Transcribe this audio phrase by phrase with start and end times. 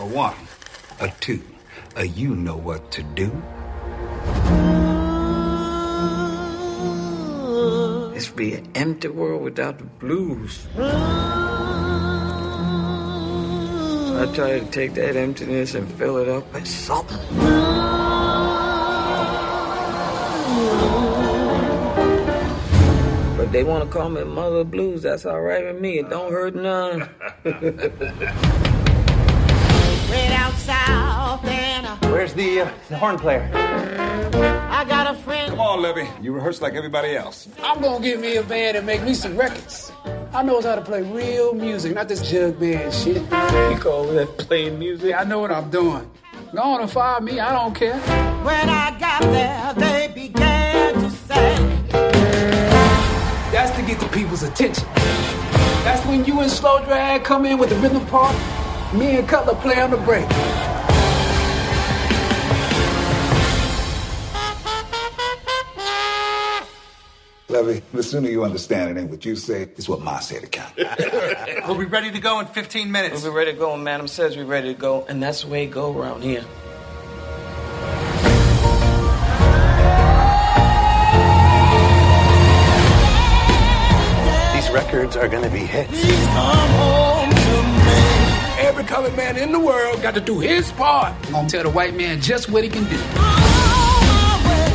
[0.00, 0.34] A one,
[0.98, 1.42] a two,
[1.94, 3.30] a you know what to do.
[8.14, 10.66] This be an empty world without the blues.
[10.78, 10.80] I
[14.34, 17.18] try to take that emptiness and fill it up with something.
[23.36, 25.02] But they want to call me Mother Blues.
[25.02, 25.98] That's all right with me.
[25.98, 27.06] It don't hurt none.
[30.12, 33.50] out south and uh, Where's the, uh, the horn player?
[34.70, 35.50] I got a friend.
[35.50, 36.08] Come on, Levy.
[36.22, 37.48] You rehearse like everybody else.
[37.62, 39.92] I'm gonna get me a band and make me some records.
[40.32, 43.16] I knows how to play real music, not this jug band shit.
[43.16, 45.14] You call that playing music?
[45.14, 46.10] I know what I'm doing.
[46.54, 47.98] Go on and fire me, I don't care.
[47.98, 51.56] When I got there, they began to say,
[53.52, 54.84] That's to get the people's attention.
[55.84, 58.34] That's when you and Slow Drag come in with the rhythm part.
[58.92, 60.26] Me and Cutler play on the break.
[67.48, 70.48] Levy, the sooner you understand it ain't what you say, it's what Ma said to
[70.48, 70.72] count.
[71.68, 73.22] We'll be ready to go in 15 minutes.
[73.22, 75.48] We'll be ready to go and Madam says we're ready to go, and that's the
[75.48, 76.44] way it go around here.
[84.54, 87.09] These records are gonna be hits.
[88.70, 91.12] Every colored man in the world got to do his part.
[91.26, 92.96] I'm gonna tell the white man just what he can do.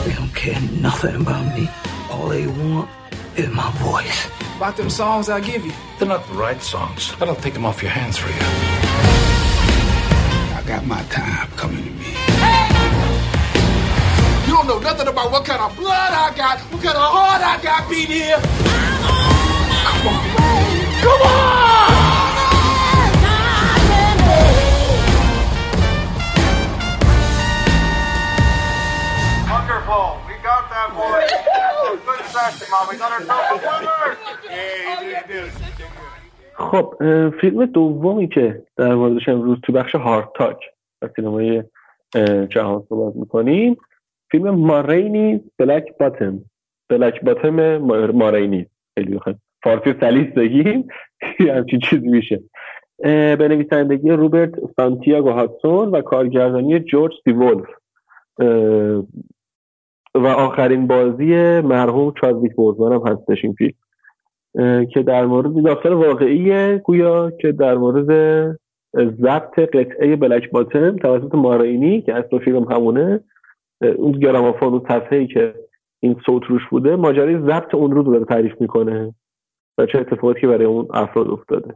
[0.03, 1.69] They don't care nothing about me.
[2.11, 2.89] All they want
[3.38, 4.27] is my voice.
[4.57, 5.71] About them songs I give you.
[5.97, 7.13] They're not the right songs.
[7.21, 8.35] I don't take them off your hands for you.
[10.57, 12.07] I got my time coming to me.
[14.45, 17.41] You don't know nothing about what kind of blood I got, what kind of heart
[17.41, 18.41] I got beat here.
[19.88, 20.21] Come on.
[21.01, 22.24] Come on!
[29.88, 30.18] Wonderful.
[30.28, 31.22] We got that boy.
[32.07, 32.88] Good session, Mom.
[32.90, 34.18] We got ourselves a winner.
[36.57, 40.57] خب اه، فیلم دومی که در موردش امروز تو بخش هارد تاک
[41.01, 41.63] از سینمای
[42.50, 43.78] جهان صحبت می‌کنیم
[44.31, 46.40] فیلم مارینی بلک باتم
[46.90, 48.66] بلک باتم ما- مارینی
[48.97, 50.88] خیلی بخوایم فارسی سلیس بگیم
[51.40, 52.44] همچین چیزی میشه
[53.38, 57.66] به نویسندگی روبرت سانتیاگو هاتسون و کارگردانی جورج دیولف
[58.40, 59.03] اه،
[60.15, 63.73] و آخرین بازی مرحوم چادویک بوزمان هم هستش این فیلم.
[64.85, 68.07] که در مورد داستان واقعی گویا که در مورد
[68.95, 73.23] ضبط قطعه بلک باتم توسط مارینی که اصل فیلم همونه
[73.97, 75.55] اون گرامافون و صفحه‌ای که
[75.99, 79.15] این صوت روش بوده ماجرای ضبط اون رو داره تعریف می‌کنه
[79.77, 81.75] و چه اتفاقاتی که برای اون افراد افتاده.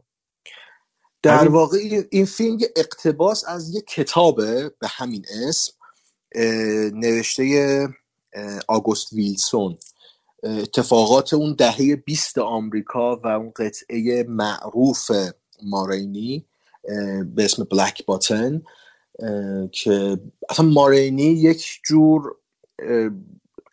[1.23, 1.77] در همین- واقع
[2.11, 5.73] این- فیلم یه اقتباس از یه کتابه به همین اسم
[6.93, 7.43] نوشته
[8.67, 9.77] آگوست ویلسون.
[10.43, 15.11] اتفاقات اون دهه 20 آمریکا و اون قطعه معروف
[15.63, 16.45] مارینی
[17.35, 18.61] به اسم بلک باتن
[19.71, 20.19] که
[20.49, 22.35] اصلا مارینی یک جور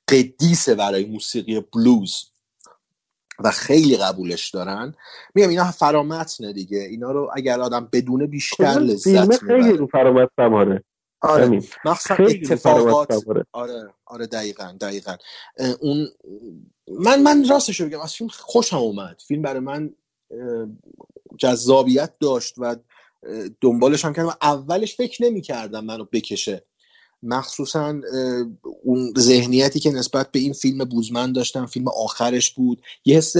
[0.08, 2.30] قدیسه برای موسیقی بلوز
[3.44, 4.94] و خیلی قبولش دارن.
[5.34, 6.78] میگم اینا فرامتنه دیگه.
[6.78, 9.76] اینا رو اگر آدم بدونه بیشتر لذت خیلی می‌بره.
[9.76, 10.84] رو فرامت سواره
[11.20, 11.62] آره.
[11.84, 13.94] مخصوصا اتفاقات سواره آره.
[14.06, 15.16] آره دقیقا دقیقا.
[15.80, 16.08] اون
[16.88, 19.22] من من راستش بگم از فیلم خوشم اومد.
[19.28, 19.90] فیلم برای من
[21.38, 22.76] جذابیت داشت و
[23.60, 26.64] دنبالش هم کردم اولش فکر نمی کردم منو بکشه.
[27.22, 27.94] مخصوصا
[28.84, 32.82] اون ذهنیتی که نسبت به این فیلم بوزمن داشتم فیلم آخرش بود.
[33.04, 33.34] یه حس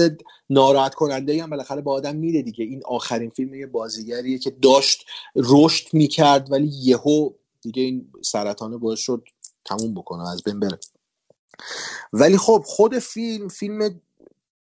[0.49, 2.65] ناراحت کننده هم بالاخره با آدم میده دیگه.
[2.65, 5.05] این آخرین فیلم یه بازیگریه که داشت
[5.35, 7.29] رشد می‌کرد ولی یهو
[7.71, 9.23] دیگه این سرطانه باعث شد
[9.65, 10.79] تموم بکنه از بین بره.
[12.13, 14.01] ولی خب خود فیلم فیلم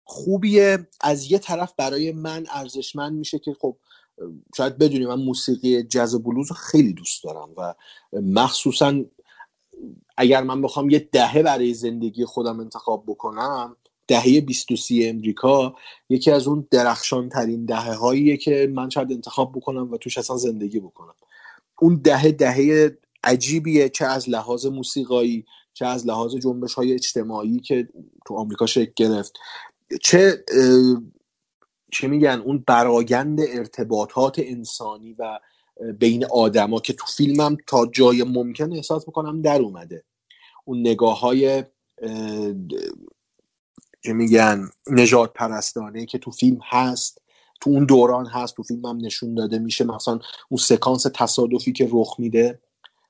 [0.03, 0.87] خوبیه.
[1.01, 3.77] از یه طرف برای من ارزشمند میشه که خب
[4.57, 7.73] شاید بدونی من موسیقی جاز و بلوز رو خیلی دوست دارم و
[8.21, 9.03] مخصوصا
[10.17, 13.75] اگر من بخوام یه دهه برای زندگی خودم انتخاب بکنم
[14.07, 15.75] دهه 23 امریکا
[16.09, 20.37] یکی از اون درخشان ترین دهه هاییه که من شاید انتخاب بکنم و توش اصلا
[20.37, 21.13] زندگی بکنم.
[21.81, 27.87] اون دهه دهه عجیبیه چه از لحاظ موسیقایی چه از لحاظ جنبش های اجتماعی که
[28.25, 29.33] تو آمریکا شکل گرفت.
[30.01, 30.45] چه
[31.91, 35.39] چه میگن اون برایند ارتباطات انسانی و
[35.99, 40.03] بین آدما که تو فیلمم تا جای ممکن احساس می‌کنم در اومده.
[40.65, 41.63] اون نگاه های
[44.01, 47.21] چه میگن نجات پرستانه که تو فیلم هست
[47.61, 50.19] تو اون دوران هست تو فیلم هم نشون داده میشه مثلا
[50.49, 52.59] اون سکانس تصادفی که رخ میده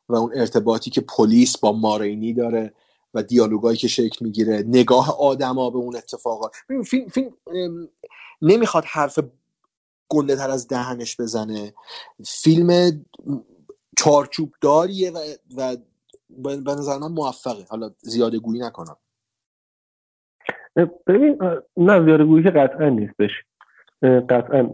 [0.09, 2.73] و اون ارتباطی که پلیس با مارینی داره
[3.13, 6.51] و دیالوگایی که شکل می‌گیره نگاه آدما به اون اتفاقات
[6.85, 7.31] فیلم, فیلم
[8.41, 9.19] نمی‌خواد حرف
[10.09, 11.73] گنده تر از دهنش بزنه.
[12.25, 13.01] فیلم
[13.97, 15.17] چارچوب داریه و,
[15.57, 15.77] و
[16.29, 17.65] به نظر من موفقه.
[17.69, 18.97] حالا زیاده گویی نکنم.
[21.07, 21.37] ببین
[21.77, 23.31] نه زیاده گویی که قطعا نیستش
[24.03, 24.69] قطعا.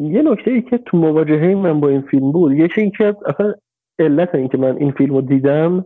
[0.00, 3.54] یه نکته ای که تو مواجهه من با این فیلم بود یکی این که اصلا
[3.98, 5.84] علت این که من این فیلم رو دیدم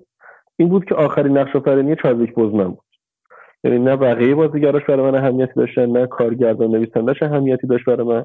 [0.57, 2.85] این بود که آخرین نقش آفرینی چادویک بوزمن بود.
[3.65, 8.25] یعنی نه بقیه بازیگراش برای من اهمیتی داشتن نه کارگردان نویسندش اهمیتی داشت برای من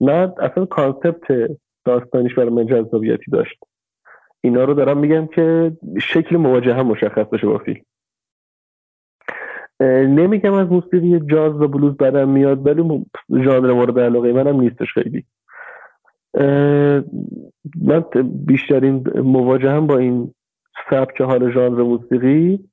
[0.00, 1.50] نه اصلا concept
[1.84, 3.58] داستانیش برای من جذابیتی داشت.
[4.40, 7.80] اینا رو دارم میگم که شکل مواجهه هم مشخص بشه با فیلم.
[9.80, 13.04] نمیگم از موسیقی جاز و بلوز بدم میاد ولی
[13.44, 15.24] ژانر مورد علاقه منم نیستش خیلی.
[17.82, 20.34] من بیشترین مواجهم با این
[20.90, 22.68] سبک حال ژانر موسیقی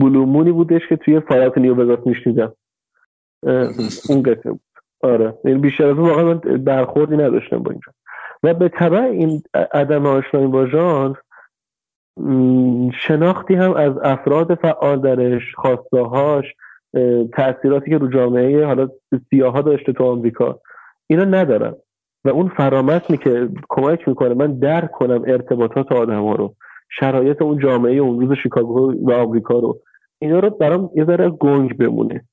[0.00, 2.52] بلومونی بودش که توی فعالیت نیو وگاس میشنیدم.
[4.10, 4.60] اون قصه بود.
[5.02, 5.34] آره.
[5.44, 7.92] یعنی بیشتر از اون واقعا من برخوردی نداشتم با اینجا.
[8.42, 9.42] و به طبع این
[9.72, 11.14] عدم آشنایی با ژانر
[12.92, 16.54] شناختی هم از افراد فعال درش خواستهاش
[17.32, 18.88] تاثیراتی که رو جامعه حالا
[19.30, 20.60] سیاها داشته تو آمریکا
[21.06, 21.76] اینا ندارم
[22.24, 26.54] و اون فرامتنی که کمک می‌کنه من درک کنم ارتباطات آدم ها رو
[26.90, 29.80] شرایط اون جامعه اون روز شیکاگو و آمریکا رو
[30.18, 32.24] اینا رو برام یه ذره گنگ بمونه.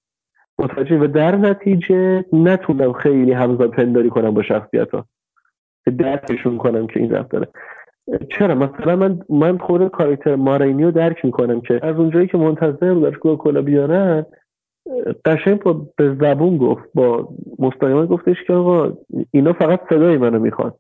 [0.59, 5.05] متوجه و در نتیجه نتونم خیلی همزاد پنداری کنم با شخصیت ها
[5.97, 7.47] درکشون کنم که این رفت داره
[8.29, 12.93] چرا؟ مثلا من من خود کاراکتر مارینی رو درک می‌کنم که از اونجایی که منتظر
[12.93, 14.25] بودش کلا بیارن
[15.25, 18.97] قشنگ با به زبون گفت با مستقیما گفتش که آقا
[19.31, 20.73] اینا فقط صدای منو می‌خوان.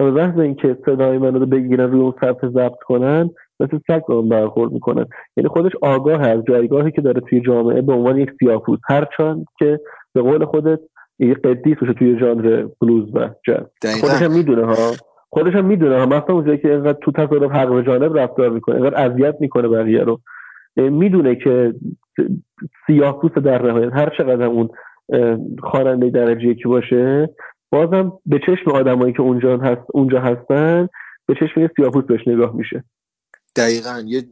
[0.00, 3.30] و به محض اینکه صدای منو رو بگیرن روی اون صفحه ضبط کنن
[3.60, 5.06] مثل سگ با برخورد می‌کنن.
[5.36, 8.78] یعنی خودش آگاه از جایگاهی که داره توی جامعه به عنوان یک سیاپوس.
[8.88, 9.80] هرچند که
[10.14, 10.80] به قول خودت
[11.18, 13.66] یه قدیس توی ژانر بلوز و جاز
[14.00, 14.90] خودش هم می‌دونه ها.
[15.30, 15.98] خودش هم می‌دونه.
[15.98, 19.68] ها مثلا اونجایی که اینقدر تو تصادف حق به جانب رفتار می‌کنه اینقدر اذیت می‌کنه
[19.68, 20.20] بقیه رو.
[20.76, 21.74] می‌دونه که
[22.86, 24.68] سیاه پوست در نهایت هر چقدر اون
[25.62, 27.28] خواننده درجه یکی باشه
[27.72, 30.88] بازم به چشم آدمایی که اونجا هست اونجا هستن
[31.26, 32.84] به چشم یه سیاه‌پوست بهش نگاه میشه.
[33.56, 34.02] دقیقا.
[34.06, 34.22] یه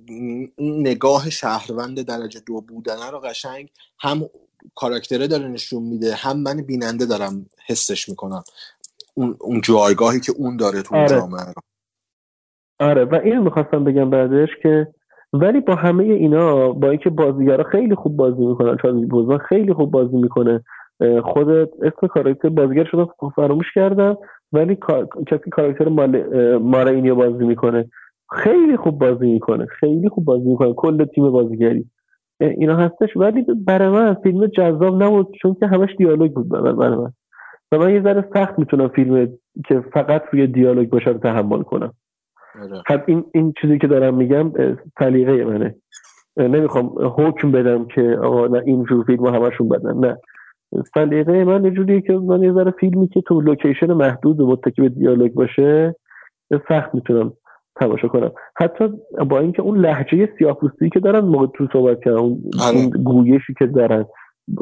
[0.59, 3.69] نگاه شهروند درجه دو بودنه رو قشنگ
[4.01, 4.21] هم
[4.75, 8.43] کاراکتره داره نشون میده هم من بیننده دارم حسش می‌کنم.
[9.19, 11.09] اون, اون جایگاهی که اون داره تو آره.
[11.09, 11.63] جامعه رو.
[12.81, 14.89] آره و اینو می‌خواستم بگم بعدش که
[15.33, 19.91] ولی با همه اینا با اینکه بازیگرا خیلی خوب بازی می‌کنن چارلی بوزمن خیلی خوب
[19.91, 20.65] بازی می‌کنه
[21.25, 23.07] خودت اسم کاراکتر بازیگر شده
[23.37, 24.17] فراموش کردم
[24.53, 24.79] ولی
[25.27, 25.89] کسی کاراکتر
[26.59, 27.91] مال اینیو بازی می‌کنه.
[28.31, 31.91] خیلی خوب بازی می‌کنه خیلی خوب بازی می‌کنه کل تیم بازیگری.
[32.41, 33.17] اینا هستش.
[33.17, 37.13] ولی برای من فیلم جذاب نبود چون که همش دیالوگ بود برای من.
[37.73, 39.29] و من یه ذره سخت می‌تونم فیلم
[39.67, 41.93] که فقط روی دیالوگ باشه رو تحمل کنم.
[42.63, 42.83] آره.
[42.87, 44.53] خب این این چیزی که دارم میگم
[44.99, 45.75] سلیقه منه.
[46.37, 49.99] نمی‌خوام حکم بدم که آقا نه اینجور فیلم همشون بدن.
[49.99, 50.17] نه.
[50.95, 54.83] سلیقه من یه جوریه که من یه ذره فیلمی که تو لوکیشن محدود و متکی
[54.83, 55.95] به دیالوگ باشه
[56.69, 57.33] سخت می‌تونم
[57.77, 58.31] تماشا کنم.
[58.57, 58.89] حتی
[59.29, 62.91] با اینکه اون لحجه سیاپوستی که دارن موقع تو صحبت کردن اون, آره.
[63.05, 64.05] گویشی که دارن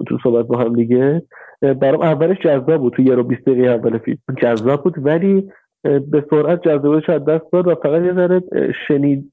[0.06, 1.22] تو صحبت با هم دیگه
[1.62, 4.18] برام اولش جذاب بود تو یه رو 20 دقیقه اول فیلم.
[4.42, 5.50] جذاب بود ولی
[5.82, 8.42] به سرعت جذابیتش از دست داد و فقط یه ذره
[8.88, 9.32] شنید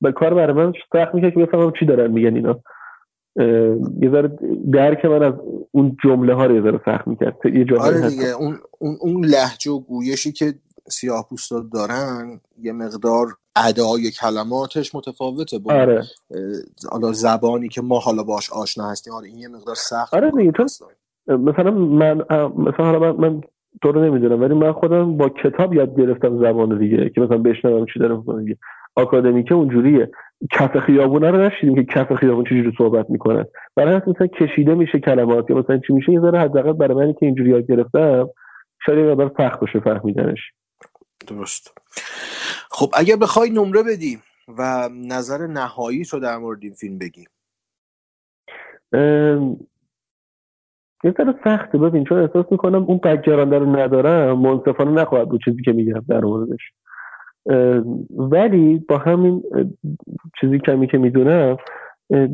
[0.00, 2.60] به کار برای من سخت می‌کرد که بفهمم چی دارن میگن اینا.
[4.00, 4.38] یه ذره
[4.72, 5.34] درک من از
[5.70, 7.36] اون جمله ها رو یه ذره سخت می‌کرد.
[7.44, 10.54] یه آره دیگه اون اون اون لهجه و گویشی که
[10.88, 11.28] سیاه
[11.72, 16.02] دارن یه مقدار ادای کلماتش متفاوته با آره.
[17.12, 20.52] زبانی که ما حالا باش آشنا هستیم آره این یه مقدار سخت آره دیگه
[21.26, 22.16] مثلا من
[22.58, 23.40] مثلا حالا من, من
[23.82, 27.86] تو رو نمی‌دونم ولی من خودم با کتاب یاد گرفتم زبان دیگه که مثلا بشنوم
[27.86, 28.56] چی داره می‌کنه دیگه.
[28.96, 30.10] آکادمیکه اونجوریه.
[30.52, 33.46] کف خیابونه رو نشیدیم که کف خیابون چجوری صحبت می‌کنه
[33.76, 37.12] برای همین مثلا کشیده میشه کلمات یا مثلا چی میشه یه ذره حداقل برای منی
[37.12, 38.28] که اینجوری یاد گرفتم
[38.86, 40.38] شاید یه مقدار سخت باشه فهمیدنش.
[41.26, 41.74] درست.
[42.70, 44.22] خب اگر بخوای نمره بدیم
[44.58, 47.24] و نظر نهایی رو در مورد این فیلم بگی.
[51.04, 51.78] یه ذره سخته.
[51.78, 56.20] ببین چون احساس می‌کنم اون بگرانده رو ندارم منصفانه نخواهد بود چیزی که میگم در
[56.20, 56.60] موردش.
[58.10, 59.42] ولی با همین
[60.40, 61.56] چیزی کمی که می‌دونم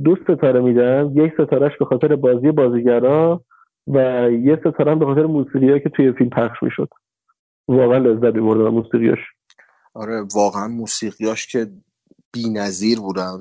[0.05, 3.45] دو ستاره میدم یک ستارهش به خاطر بازی بازیگرا
[3.87, 6.89] و یه ستاره هم به خاطر موسیقی که توی فیلم پخش می‌شد.
[7.69, 9.19] واقعا لذت میبردم موسیقیاش.
[9.95, 11.67] آره واقعا موسیقیاش که
[12.33, 13.41] بی نظیر بودن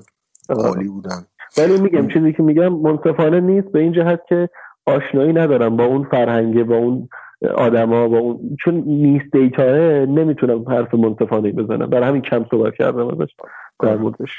[0.50, 1.26] عالی بودن.
[1.58, 3.68] ولی میگم چیزی که میگم منصفانه نیست.
[3.68, 4.50] به این جهت که
[4.86, 7.10] آشنایی ندارم با اون فرهنگه با اون
[7.58, 9.76] آدما با اون چون نیست دیتاه
[10.06, 11.90] نمی‌تونم حرف منصفانه بزنم.
[11.90, 13.32] برای همین کم صحبت کردم ازش
[13.80, 14.30] در موردش.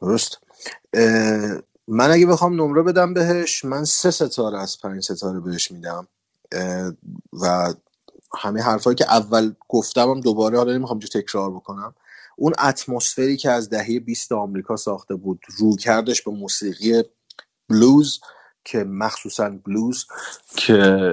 [0.00, 0.38] درست.
[1.88, 6.08] من اگه بخوام نمره بدم بهش من سه ستاره از پنج ستاره بهش میدم.
[7.42, 7.74] و
[8.38, 11.94] همه حرفایی که اول گفتم هم دوباره حالا نمی‌خوام جو تکرار بکنم.
[12.36, 17.02] اون اتمسفری که از دهه 20 آمریکا ساخته بود رو کردش به موسیقی
[17.68, 18.20] بلوز
[18.64, 20.06] که مخصوصا بلوز
[20.56, 21.12] که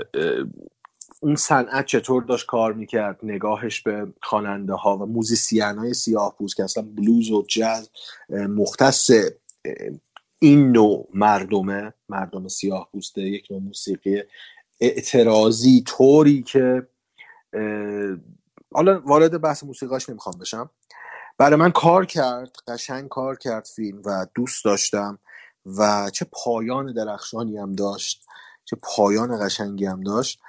[1.19, 6.55] اون صنعت چطور داشت کار می‌کرد نگاهش به خواننده ها و موزیسین های سیاه پوست
[6.55, 7.89] که اصلا بلوز و جاز
[8.29, 9.11] مختص
[10.39, 14.23] این نوع مردمه مردم سیاه پوسته یک نوع موسیقی
[14.81, 16.87] اعتراضی طوری که
[18.73, 20.69] حالا وارد بحث موسیقاش نمی‌خوام بشم.
[21.37, 25.19] برای من کار کرد قشنگ کار کرد فیلم و دوست داشتم.
[25.65, 28.25] و چه پایان درخشانی هم داشت
[28.65, 30.39] چه پایان قشنگی هم داشت.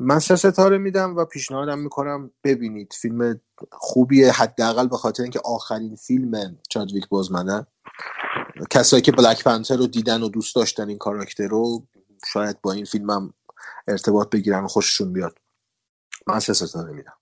[0.00, 3.40] من سه ستاره میدم و پیشنهادم می‌کنم ببینید فیلم
[3.72, 7.66] خوبیه حداقل به خاطر اینکه آخرین فیلم چادویک بازمنه
[8.70, 11.86] کسایی که بلک پنتر رو دیدن و دوست داشتن این کاراکتر رو
[12.32, 13.34] شاید با این فیلم هم
[13.88, 15.38] ارتباط بگیرن و خوششون بیاد.
[16.28, 17.17] من سه ستاره میدم.